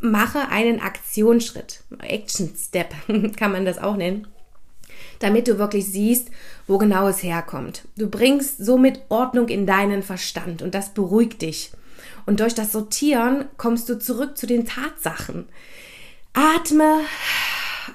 Mache 0.01 0.49
einen 0.49 0.79
Aktionsschritt, 0.79 1.83
Action 1.99 2.55
Step 2.57 2.95
kann 3.37 3.51
man 3.51 3.65
das 3.65 3.77
auch 3.77 3.95
nennen 3.97 4.27
damit 5.19 5.47
du 5.47 5.57
wirklich 5.57 5.85
siehst, 5.85 6.29
wo 6.67 6.77
genau 6.77 7.07
es 7.07 7.23
herkommt. 7.23 7.83
Du 7.95 8.09
bringst 8.09 8.57
somit 8.57 9.03
Ordnung 9.07 9.47
in 9.47 9.65
deinen 9.65 10.03
Verstand 10.03 10.61
und 10.61 10.75
das 10.75 10.93
beruhigt 10.93 11.41
dich. 11.41 11.71
Und 12.25 12.41
durch 12.41 12.53
das 12.55 12.73
Sortieren 12.73 13.45
kommst 13.55 13.87
du 13.87 13.97
zurück 13.97 14.37
zu 14.37 14.47
den 14.47 14.65
Tatsachen. 14.65 15.47
Atme 16.33 16.99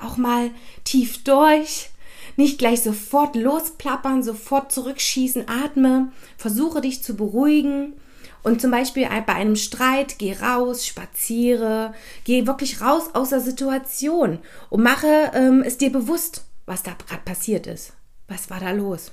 auch 0.03 0.17
mal 0.17 0.51
tief 0.85 1.25
durch. 1.25 1.91
Nicht 2.37 2.59
gleich 2.59 2.83
sofort 2.83 3.35
losplappern, 3.37 4.23
sofort 4.23 4.73
zurückschießen. 4.73 5.49
Atme. 5.49 6.13
Versuche 6.37 6.81
dich 6.81 7.03
zu 7.03 7.17
beruhigen. 7.17 7.95
Und 8.43 8.61
zum 8.61 8.71
Beispiel 8.71 9.09
bei 9.27 9.35
einem 9.35 9.57
Streit, 9.57 10.19
geh 10.19 10.35
raus, 10.35 10.87
spaziere, 10.87 11.93
geh 12.25 12.47
wirklich 12.47 12.81
raus 12.81 13.11
aus 13.13 13.31
der 13.31 13.41
Situation 13.41 14.39
und 14.71 14.83
mache 14.83 15.33
ähm, 15.35 15.63
es 15.67 15.77
dir 15.77 15.91
bewusst 15.91 16.45
was 16.69 16.83
da 16.83 16.93
gerade 16.93 17.23
passiert 17.25 17.67
ist. 17.67 17.95
Was 18.29 18.51
war 18.51 18.61
da 18.61 18.71
los? 18.71 19.13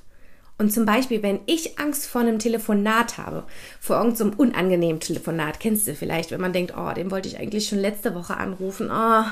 Und 0.57 0.71
zum 0.71 0.85
Beispiel, 0.85 1.21
wenn 1.21 1.39
ich 1.47 1.79
Angst 1.79 2.07
vor 2.07 2.21
einem 2.21 2.39
Telefonat 2.39 3.17
habe, 3.17 3.43
vor 3.81 3.97
irgendeinem 3.97 4.31
so 4.31 4.37
unangenehmen 4.37 5.01
Telefonat, 5.01 5.59
kennst 5.59 5.85
du 5.85 5.93
vielleicht, 5.93 6.31
wenn 6.31 6.39
man 6.39 6.53
denkt, 6.53 6.73
oh, 6.77 6.93
den 6.93 7.11
wollte 7.11 7.27
ich 7.27 7.37
eigentlich 7.37 7.67
schon 7.67 7.79
letzte 7.79 8.15
Woche 8.15 8.37
anrufen, 8.37 8.89
oh, 8.89 9.23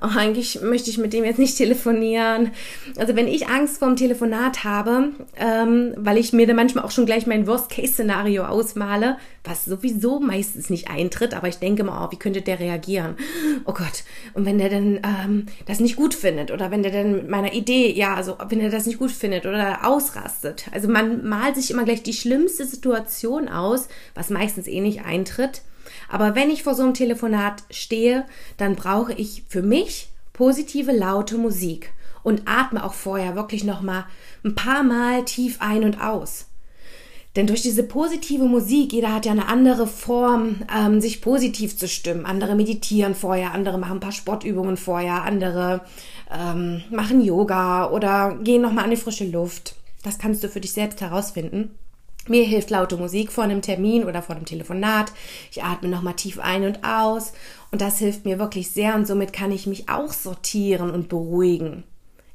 oh, 0.00 0.16
eigentlich 0.16 0.62
möchte 0.62 0.88
ich 0.88 0.96
mit 0.96 1.12
dem 1.12 1.24
jetzt 1.24 1.38
nicht 1.38 1.58
telefonieren. 1.58 2.52
Also 2.96 3.14
wenn 3.16 3.28
ich 3.28 3.48
Angst 3.48 3.78
vor 3.78 3.88
einem 3.88 3.98
Telefonat 3.98 4.64
habe, 4.64 5.10
ähm, 5.36 5.92
weil 5.98 6.16
ich 6.16 6.32
mir 6.32 6.46
dann 6.46 6.56
manchmal 6.56 6.84
auch 6.84 6.90
schon 6.90 7.04
gleich 7.06 7.26
mein 7.26 7.46
Worst-Case-Szenario 7.46 8.44
ausmale, 8.44 9.18
was 9.44 9.64
sowieso 9.64 10.20
meistens 10.20 10.70
nicht 10.70 10.88
eintritt, 10.88 11.34
aber 11.34 11.48
ich 11.48 11.58
denke 11.58 11.82
mal, 11.82 12.06
oh, 12.06 12.12
wie 12.12 12.18
könnte 12.18 12.42
der 12.42 12.60
reagieren? 12.60 13.16
Oh 13.64 13.72
Gott, 13.72 14.04
und 14.34 14.44
wenn 14.44 14.58
der 14.58 14.68
dann 14.68 15.00
ähm, 15.02 15.46
das 15.66 15.80
nicht 15.80 15.96
gut 15.96 16.14
findet 16.14 16.50
oder 16.50 16.70
wenn 16.70 16.82
der 16.82 16.92
dann 16.92 17.12
mit 17.12 17.28
meiner 17.28 17.52
Idee, 17.52 17.92
ja, 17.92 18.14
also 18.14 18.36
wenn 18.48 18.60
er 18.60 18.70
das 18.70 18.86
nicht 18.86 18.98
gut 18.98 19.10
findet 19.10 19.46
oder 19.46 19.86
ausrastet, 19.86 20.66
also 20.72 20.88
man 20.88 21.26
malt 21.28 21.56
sich 21.56 21.70
immer 21.70 21.84
gleich 21.84 22.02
die 22.02 22.12
schlimmste 22.12 22.66
Situation 22.66 23.48
aus, 23.48 23.88
was 24.14 24.30
meistens 24.30 24.68
eh 24.68 24.80
nicht 24.80 25.04
eintritt. 25.04 25.62
Aber 26.08 26.34
wenn 26.34 26.50
ich 26.50 26.62
vor 26.62 26.74
so 26.74 26.82
einem 26.82 26.94
Telefonat 26.94 27.64
stehe, 27.70 28.24
dann 28.56 28.76
brauche 28.76 29.12
ich 29.12 29.44
für 29.48 29.62
mich 29.62 30.10
positive, 30.32 30.92
laute 30.92 31.36
Musik 31.36 31.92
und 32.22 32.42
atme 32.46 32.84
auch 32.84 32.94
vorher 32.94 33.34
wirklich 33.34 33.64
nochmal 33.64 34.04
ein 34.44 34.54
paar 34.54 34.82
Mal 34.82 35.24
tief 35.24 35.56
ein 35.60 35.84
und 35.84 36.00
aus. 36.00 36.46
Denn 37.34 37.46
durch 37.46 37.62
diese 37.62 37.82
positive 37.82 38.44
Musik, 38.44 38.92
jeder 38.92 39.14
hat 39.14 39.24
ja 39.24 39.32
eine 39.32 39.48
andere 39.48 39.86
Form, 39.86 40.56
ähm, 40.74 41.00
sich 41.00 41.22
positiv 41.22 41.76
zu 41.78 41.88
stimmen. 41.88 42.26
Andere 42.26 42.54
meditieren 42.54 43.14
vorher, 43.14 43.52
andere 43.52 43.78
machen 43.78 43.98
ein 43.98 44.00
paar 44.00 44.12
Sportübungen 44.12 44.76
vorher, 44.76 45.22
andere 45.22 45.80
ähm, 46.30 46.82
machen 46.90 47.22
Yoga 47.22 47.90
oder 47.90 48.36
gehen 48.42 48.60
nochmal 48.60 48.84
an 48.84 48.90
die 48.90 48.96
frische 48.96 49.24
Luft. 49.24 49.76
Das 50.02 50.18
kannst 50.18 50.44
du 50.44 50.48
für 50.48 50.60
dich 50.60 50.72
selbst 50.72 51.00
herausfinden. 51.00 51.70
Mir 52.28 52.44
hilft 52.44 52.70
laute 52.70 52.96
Musik 52.96 53.32
vor 53.32 53.44
einem 53.44 53.62
Termin 53.62 54.04
oder 54.04 54.22
vor 54.22 54.36
einem 54.36 54.44
Telefonat. 54.44 55.12
Ich 55.50 55.64
atme 55.64 55.88
nochmal 55.88 56.14
tief 56.14 56.38
ein 56.38 56.64
und 56.64 56.84
aus 56.84 57.32
und 57.72 57.80
das 57.80 57.98
hilft 57.98 58.24
mir 58.24 58.38
wirklich 58.38 58.70
sehr 58.70 58.94
und 58.94 59.06
somit 59.06 59.32
kann 59.32 59.50
ich 59.50 59.66
mich 59.66 59.88
auch 59.88 60.12
sortieren 60.12 60.90
und 60.90 61.08
beruhigen. 61.08 61.82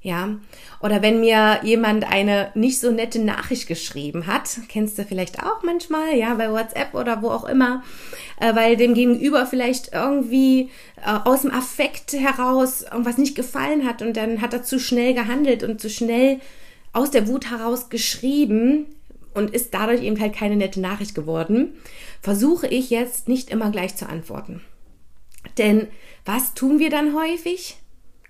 Ja, 0.01 0.37
oder 0.79 1.01
wenn 1.01 1.19
mir 1.19 1.59
jemand 1.63 2.09
eine 2.09 2.51
nicht 2.53 2.79
so 2.79 2.91
nette 2.91 3.19
Nachricht 3.19 3.67
geschrieben 3.67 4.27
hat, 4.27 4.59
kennst 4.69 4.97
du 4.97 5.03
vielleicht 5.03 5.43
auch 5.43 5.63
manchmal, 5.63 6.15
ja, 6.15 6.35
bei 6.35 6.51
WhatsApp 6.51 6.93
oder 6.93 7.23
wo 7.23 7.29
auch 7.29 7.45
immer, 7.45 7.83
äh, 8.39 8.55
weil 8.55 8.77
dem 8.77 8.93
Gegenüber 8.93 9.47
vielleicht 9.47 9.93
irgendwie 9.93 10.69
äh, 11.03 11.17
aus 11.25 11.41
dem 11.41 11.51
Affekt 11.51 12.13
heraus 12.13 12.83
irgendwas 12.83 13.17
nicht 13.17 13.35
gefallen 13.35 13.87
hat 13.87 14.03
und 14.03 14.15
dann 14.15 14.39
hat 14.41 14.53
er 14.53 14.63
zu 14.63 14.79
schnell 14.79 15.15
gehandelt 15.15 15.63
und 15.63 15.81
zu 15.81 15.89
schnell 15.89 16.39
aus 16.93 17.09
der 17.09 17.27
Wut 17.27 17.49
heraus 17.49 17.89
geschrieben 17.89 18.85
und 19.33 19.49
ist 19.53 19.73
dadurch 19.73 20.03
eben 20.03 20.19
halt 20.19 20.33
keine 20.33 20.55
nette 20.55 20.79
Nachricht 20.79 21.15
geworden, 21.15 21.73
versuche 22.21 22.67
ich 22.67 22.91
jetzt 22.91 23.27
nicht 23.27 23.49
immer 23.49 23.71
gleich 23.71 23.95
zu 23.95 24.07
antworten. 24.07 24.61
Denn 25.57 25.87
was 26.23 26.53
tun 26.53 26.77
wir 26.77 26.89
dann 26.89 27.15
häufig? 27.15 27.77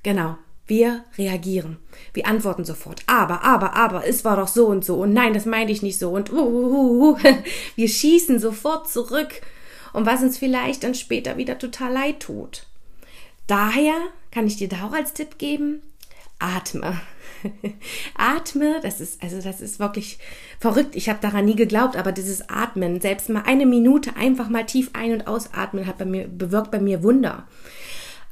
Genau, 0.03 0.37
wir 0.67 1.05
reagieren. 1.17 1.77
Wir 2.13 2.27
antworten 2.27 2.65
sofort. 2.65 3.01
Aber, 3.07 3.43
aber, 3.43 3.75
aber, 3.75 4.05
es 4.05 4.25
war 4.25 4.35
doch 4.35 4.47
so 4.47 4.67
und 4.67 4.83
so. 4.85 4.95
Und 4.97 5.13
nein, 5.13 5.33
das 5.33 5.45
meinte 5.45 5.73
ich 5.73 5.81
nicht 5.81 5.97
so. 5.97 6.11
Und 6.11 6.31
uh, 6.31 6.35
uh, 6.35 6.67
uh, 6.67 7.11
uh. 7.11 7.17
wir 7.75 7.87
schießen 7.87 8.39
sofort 8.39 8.89
zurück. 8.89 9.41
Und 9.93 10.05
was 10.05 10.21
uns 10.21 10.37
vielleicht 10.37 10.83
dann 10.83 10.93
später 10.93 11.37
wieder 11.37 11.57
total 11.57 11.93
leid 11.93 12.19
tut. 12.19 12.67
Daher 13.47 13.95
kann 14.31 14.45
ich 14.45 14.57
dir 14.57 14.67
da 14.67 14.87
auch 14.87 14.93
als 14.93 15.13
Tipp 15.13 15.37
geben, 15.37 15.81
atme. 16.37 16.99
Atme, 18.15 18.79
das 18.81 18.99
ist, 18.99 19.21
also 19.21 19.41
das 19.41 19.61
ist 19.61 19.79
wirklich 19.79 20.17
verrückt. 20.59 20.95
Ich 20.95 21.07
habe 21.07 21.19
daran 21.21 21.45
nie 21.45 21.55
geglaubt, 21.55 21.95
aber 21.95 22.11
dieses 22.11 22.49
Atmen, 22.49 22.99
selbst 22.99 23.29
mal 23.29 23.43
eine 23.45 23.65
Minute 23.65 24.15
einfach 24.15 24.49
mal 24.49 24.65
tief 24.65 24.89
ein- 24.93 25.13
und 25.13 25.27
ausatmen, 25.27 25.85
hat 25.85 25.97
bei 25.97 26.05
mir, 26.05 26.27
bewirkt 26.27 26.71
bei 26.71 26.79
mir 26.79 27.03
Wunder. 27.03 27.47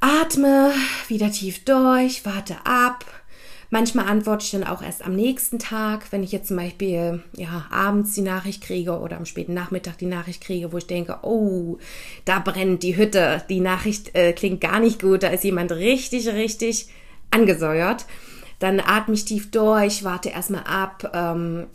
Atme 0.06 0.70
wieder 1.08 1.32
tief 1.32 1.64
durch, 1.64 2.24
warte 2.24 2.54
ab. 2.64 3.04
Manchmal 3.70 4.06
antworte 4.06 4.44
ich 4.44 4.52
dann 4.52 4.62
auch 4.62 4.80
erst 4.80 5.04
am 5.04 5.16
nächsten 5.16 5.58
Tag, 5.58 6.12
wenn 6.12 6.22
ich 6.22 6.30
jetzt 6.30 6.46
zum 6.46 6.58
Beispiel 6.58 7.24
ja, 7.32 7.66
abends 7.72 8.14
die 8.14 8.20
Nachricht 8.20 8.62
kriege 8.62 9.00
oder 9.00 9.16
am 9.16 9.26
späten 9.26 9.52
Nachmittag 9.52 9.98
die 9.98 10.06
Nachricht 10.06 10.44
kriege, 10.44 10.72
wo 10.72 10.78
ich 10.78 10.86
denke, 10.86 11.18
oh, 11.22 11.78
da 12.24 12.38
brennt 12.38 12.84
die 12.84 12.96
Hütte, 12.96 13.42
die 13.48 13.58
Nachricht 13.58 14.14
äh, 14.14 14.32
klingt 14.32 14.60
gar 14.60 14.78
nicht 14.78 15.02
gut, 15.02 15.24
da 15.24 15.28
ist 15.28 15.42
jemand 15.42 15.72
richtig, 15.72 16.28
richtig 16.28 16.86
angesäuert. 17.32 18.06
Dann 18.60 18.78
atme 18.78 19.14
ich 19.14 19.24
tief 19.24 19.50
durch, 19.50 20.04
warte 20.04 20.28
erstmal 20.28 20.64
ab, 20.64 21.10
ähm, 21.12 21.66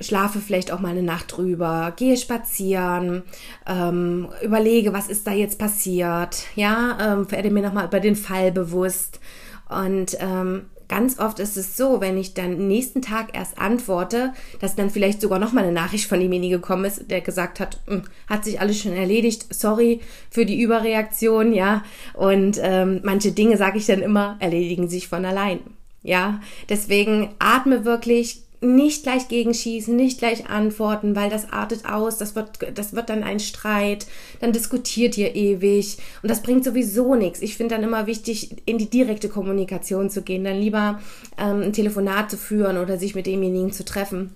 schlafe 0.00 0.40
vielleicht 0.40 0.72
auch 0.72 0.80
mal 0.80 0.90
eine 0.90 1.02
Nacht 1.02 1.36
drüber, 1.36 1.92
gehe 1.96 2.16
spazieren, 2.16 3.22
ähm, 3.66 4.28
überlege, 4.42 4.92
was 4.92 5.08
ist 5.08 5.26
da 5.26 5.32
jetzt 5.32 5.58
passiert, 5.58 6.44
ja, 6.54 6.98
ähm, 7.00 7.30
werde 7.30 7.50
mir 7.50 7.62
nochmal 7.62 7.86
über 7.86 8.00
den 8.00 8.16
Fall 8.16 8.52
bewusst 8.52 9.20
und 9.68 10.16
ähm, 10.20 10.66
ganz 10.88 11.18
oft 11.18 11.38
ist 11.38 11.56
es 11.56 11.76
so, 11.76 12.00
wenn 12.00 12.16
ich 12.16 12.34
dann 12.34 12.68
nächsten 12.68 13.02
Tag 13.02 13.36
erst 13.36 13.58
antworte, 13.58 14.32
dass 14.60 14.76
dann 14.76 14.90
vielleicht 14.90 15.20
sogar 15.20 15.38
noch 15.38 15.52
mal 15.52 15.64
eine 15.64 15.72
Nachricht 15.72 16.06
von 16.06 16.20
demjenigen 16.20 16.60
gekommen 16.60 16.84
ist, 16.84 17.10
der 17.10 17.20
gesagt 17.20 17.60
hat, 17.60 17.80
hm, 17.86 18.02
hat 18.28 18.44
sich 18.44 18.60
alles 18.60 18.80
schon 18.80 18.92
erledigt, 18.92 19.46
sorry 19.50 20.00
für 20.30 20.46
die 20.46 20.60
Überreaktion, 20.60 21.52
ja. 21.52 21.82
Und 22.14 22.60
ähm, 22.62 23.00
manche 23.02 23.32
Dinge, 23.32 23.56
sage 23.56 23.78
ich 23.78 23.86
dann 23.86 24.02
immer, 24.02 24.36
erledigen 24.38 24.88
sich 24.88 25.08
von 25.08 25.24
allein. 25.24 25.60
Ja, 26.02 26.40
deswegen 26.68 27.30
atme 27.40 27.84
wirklich, 27.84 28.42
nicht 28.60 29.02
gleich 29.02 29.28
gegenschießen, 29.28 29.94
nicht 29.94 30.18
gleich 30.18 30.48
antworten, 30.48 31.14
weil 31.14 31.30
das 31.30 31.52
artet 31.52 31.86
aus, 31.86 32.18
das 32.18 32.34
wird, 32.34 32.50
das 32.74 32.94
wird 32.94 33.10
dann 33.10 33.22
ein 33.22 33.40
Streit, 33.40 34.06
dann 34.40 34.52
diskutiert 34.52 35.16
ihr 35.18 35.34
ewig 35.34 35.98
und 36.22 36.30
das 36.30 36.42
bringt 36.42 36.64
sowieso 36.64 37.14
nichts. 37.14 37.42
Ich 37.42 37.56
finde 37.56 37.74
dann 37.74 37.84
immer 37.84 38.06
wichtig, 38.06 38.56
in 38.64 38.78
die 38.78 38.90
direkte 38.90 39.28
Kommunikation 39.28 40.10
zu 40.10 40.22
gehen, 40.22 40.44
dann 40.44 40.58
lieber 40.58 41.00
ähm, 41.38 41.62
ein 41.62 41.72
Telefonat 41.72 42.30
zu 42.30 42.36
führen 42.36 42.78
oder 42.78 42.98
sich 42.98 43.14
mit 43.14 43.26
demjenigen 43.26 43.72
zu 43.72 43.84
treffen. 43.84 44.34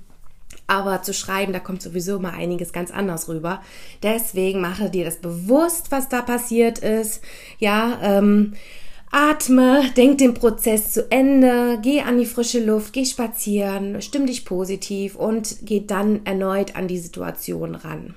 Aber 0.66 1.02
zu 1.02 1.12
schreiben, 1.12 1.52
da 1.52 1.58
kommt 1.58 1.82
sowieso 1.82 2.20
mal 2.20 2.32
einiges 2.32 2.72
ganz 2.72 2.92
anders 2.92 3.28
rüber. 3.28 3.60
Deswegen 4.04 4.60
mache 4.60 4.88
dir 4.88 5.04
das 5.04 5.16
bewusst, 5.16 5.90
was 5.90 6.08
da 6.08 6.22
passiert 6.22 6.78
ist. 6.78 7.22
Ja, 7.58 7.98
ähm, 8.02 8.52
Atme, 9.12 9.82
denk 9.96 10.18
den 10.18 10.34
Prozess 10.34 10.92
zu 10.92 11.10
Ende, 11.10 11.80
geh 11.82 12.02
an 12.02 12.18
die 12.18 12.26
frische 12.26 12.64
Luft, 12.64 12.92
geh 12.92 13.04
spazieren, 13.04 14.00
stimm 14.02 14.26
dich 14.26 14.44
positiv 14.44 15.16
und 15.16 15.56
geh 15.62 15.84
dann 15.84 16.24
erneut 16.24 16.76
an 16.76 16.86
die 16.86 16.98
Situation 16.98 17.74
ran. 17.74 18.14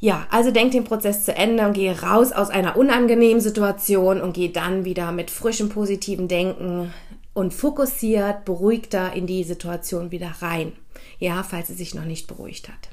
Ja, 0.00 0.26
also 0.30 0.50
denk 0.50 0.72
den 0.72 0.84
Prozess 0.84 1.24
zu 1.24 1.34
Ende 1.34 1.66
und 1.66 1.74
gehe 1.74 2.02
raus 2.02 2.32
aus 2.32 2.50
einer 2.50 2.76
unangenehmen 2.76 3.40
Situation 3.40 4.20
und 4.20 4.34
gehe 4.34 4.50
dann 4.50 4.84
wieder 4.84 5.12
mit 5.12 5.30
frischem 5.30 5.68
positiven 5.68 6.26
Denken 6.26 6.92
und 7.32 7.54
fokussiert, 7.54 8.44
beruhigter 8.44 9.12
in 9.12 9.26
die 9.26 9.44
Situation 9.44 10.10
wieder 10.10 10.34
rein. 10.40 10.72
Ja, 11.18 11.42
falls 11.44 11.68
sie 11.68 11.74
sich 11.74 11.94
noch 11.94 12.04
nicht 12.04 12.26
beruhigt 12.26 12.68
hat. 12.68 12.88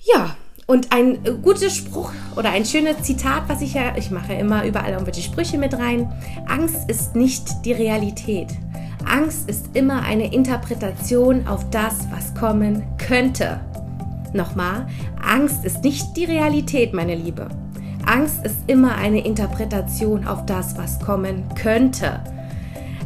Ja, 0.00 0.36
und 0.66 0.92
ein 0.92 1.18
guter 1.42 1.70
Spruch 1.70 2.12
oder 2.36 2.50
ein 2.50 2.64
schönes 2.64 3.02
Zitat, 3.02 3.44
was 3.48 3.60
ich 3.60 3.74
ja, 3.74 3.96
ich 3.96 4.10
mache 4.10 4.32
immer 4.34 4.64
überall 4.64 4.92
irgendwelche 4.92 5.22
Sprüche 5.22 5.58
mit 5.58 5.74
rein. 5.74 6.10
Angst 6.46 6.88
ist 6.88 7.14
nicht 7.14 7.64
die 7.64 7.72
Realität. 7.72 8.48
Angst 9.04 9.48
ist 9.48 9.66
immer 9.74 10.02
eine 10.02 10.32
Interpretation 10.32 11.46
auf 11.46 11.68
das, 11.70 12.06
was 12.10 12.34
kommen 12.34 12.82
könnte. 12.98 13.60
Nochmal, 14.32 14.86
Angst 15.22 15.64
ist 15.64 15.84
nicht 15.84 16.16
die 16.16 16.24
Realität, 16.24 16.94
meine 16.94 17.14
Liebe. 17.14 17.48
Angst 18.06 18.44
ist 18.44 18.56
immer 18.66 18.96
eine 18.96 19.24
Interpretation 19.24 20.26
auf 20.26 20.44
das, 20.46 20.76
was 20.76 20.98
kommen 20.98 21.44
könnte. 21.54 22.20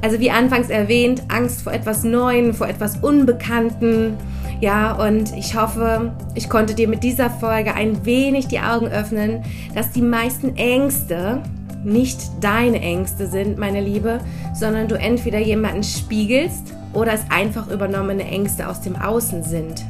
Also 0.00 0.20
wie 0.20 0.30
anfangs 0.30 0.70
erwähnt, 0.70 1.22
Angst 1.28 1.62
vor 1.62 1.72
etwas 1.72 2.04
Neuen, 2.04 2.54
vor 2.54 2.68
etwas 2.68 2.98
Unbekannten. 2.98 4.16
Ja, 4.60 4.92
und 4.92 5.36
ich 5.36 5.54
hoffe, 5.54 6.12
ich 6.34 6.48
konnte 6.48 6.74
dir 6.74 6.88
mit 6.88 7.04
dieser 7.04 7.30
Folge 7.30 7.74
ein 7.74 8.04
wenig 8.04 8.48
die 8.48 8.58
Augen 8.58 8.88
öffnen, 8.88 9.44
dass 9.74 9.92
die 9.92 10.02
meisten 10.02 10.56
Ängste 10.56 11.42
nicht 11.84 12.18
deine 12.40 12.80
Ängste 12.80 13.28
sind, 13.28 13.56
meine 13.56 13.80
Liebe, 13.80 14.18
sondern 14.54 14.88
du 14.88 14.96
entweder 14.96 15.38
jemanden 15.38 15.84
spiegelst 15.84 16.74
oder 16.92 17.12
es 17.12 17.20
einfach 17.30 17.68
übernommene 17.68 18.24
Ängste 18.24 18.68
aus 18.68 18.80
dem 18.80 18.96
Außen 18.96 19.44
sind. 19.44 19.84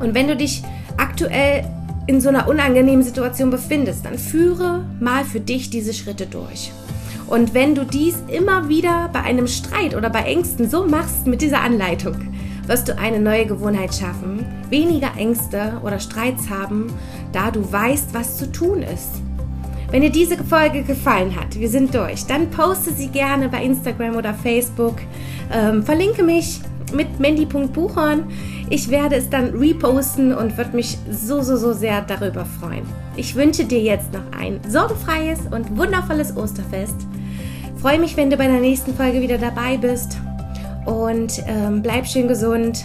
Und 0.00 0.14
wenn 0.14 0.28
du 0.28 0.36
dich 0.36 0.62
aktuell 0.96 1.64
in 2.06 2.22
so 2.22 2.30
einer 2.30 2.48
unangenehmen 2.48 3.02
Situation 3.02 3.50
befindest, 3.50 4.06
dann 4.06 4.16
führe 4.18 4.84
mal 4.98 5.24
für 5.24 5.40
dich 5.40 5.68
diese 5.68 5.92
Schritte 5.92 6.24
durch. 6.26 6.72
Und 7.26 7.54
wenn 7.54 7.74
du 7.74 7.84
dies 7.84 8.16
immer 8.28 8.68
wieder 8.68 9.10
bei 9.12 9.20
einem 9.20 9.46
Streit 9.46 9.94
oder 9.94 10.10
bei 10.10 10.22
Ängsten 10.22 10.68
so 10.68 10.86
machst 10.86 11.26
mit 11.26 11.42
dieser 11.42 11.60
Anleitung, 11.60 12.31
wirst 12.66 12.88
du 12.88 12.98
eine 12.98 13.18
neue 13.18 13.46
Gewohnheit 13.46 13.94
schaffen, 13.94 14.44
weniger 14.70 15.12
Ängste 15.16 15.80
oder 15.84 15.98
Streits 15.98 16.48
haben, 16.48 16.92
da 17.32 17.50
du 17.50 17.70
weißt, 17.70 18.14
was 18.14 18.36
zu 18.36 18.50
tun 18.50 18.82
ist. 18.82 19.22
Wenn 19.90 20.02
dir 20.02 20.10
diese 20.10 20.42
Folge 20.42 20.82
gefallen 20.84 21.36
hat, 21.36 21.58
wir 21.58 21.68
sind 21.68 21.94
durch, 21.94 22.24
dann 22.24 22.48
poste 22.48 22.94
sie 22.94 23.08
gerne 23.08 23.50
bei 23.50 23.62
Instagram 23.62 24.16
oder 24.16 24.32
Facebook. 24.32 24.96
Ähm, 25.52 25.82
verlinke 25.82 26.22
mich 26.22 26.60
mit 26.94 27.20
mandy.buchhorn. 27.20 28.24
Ich 28.70 28.88
werde 28.88 29.16
es 29.16 29.28
dann 29.28 29.50
reposten 29.50 30.32
und 30.32 30.56
würde 30.56 30.74
mich 30.74 30.96
so, 31.10 31.42
so, 31.42 31.56
so 31.56 31.74
sehr 31.74 32.00
darüber 32.00 32.46
freuen. 32.46 32.86
Ich 33.16 33.34
wünsche 33.34 33.64
dir 33.64 33.80
jetzt 33.80 34.14
noch 34.14 34.24
ein 34.38 34.60
sorgenfreies 34.66 35.40
und 35.50 35.76
wundervolles 35.76 36.34
Osterfest. 36.36 36.96
Freue 37.76 37.98
mich, 37.98 38.16
wenn 38.16 38.30
du 38.30 38.38
bei 38.38 38.46
der 38.46 38.60
nächsten 38.60 38.94
Folge 38.94 39.20
wieder 39.20 39.36
dabei 39.36 39.76
bist. 39.76 40.16
Und 40.84 41.42
ähm, 41.46 41.82
bleib 41.82 42.06
schön 42.06 42.28
gesund, 42.28 42.84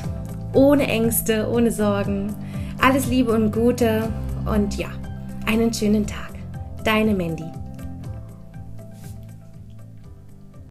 ohne 0.54 0.88
Ängste, 0.88 1.50
ohne 1.50 1.72
Sorgen. 1.72 2.34
Alles 2.82 3.08
Liebe 3.08 3.32
und 3.32 3.52
Gute 3.52 4.10
und 4.46 4.78
ja, 4.78 4.90
einen 5.46 5.74
schönen 5.74 6.06
Tag. 6.06 6.32
Deine 6.84 7.14
Mandy. 7.14 7.57